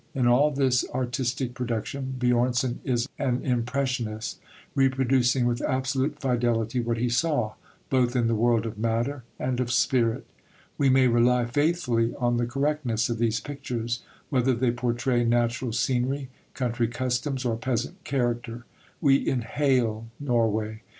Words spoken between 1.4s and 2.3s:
production